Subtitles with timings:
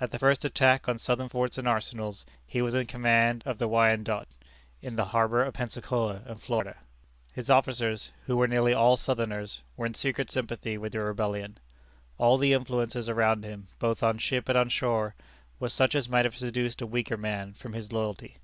[0.00, 3.66] At the first attack on Southern forts and arsenals, he was in command of the
[3.66, 4.28] Wyandotte,
[4.80, 6.76] in the harbor of Pensacola, in Florida.
[7.32, 11.58] His officers, who were nearly all Southerners, were in secret sympathy with the rebellion.
[12.18, 15.16] All the influences around him, both on ship and on shore,
[15.58, 18.36] were such as might have seduced a weaker man from his loyalty.